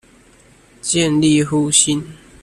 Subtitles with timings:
[0.81, 2.03] 建立互信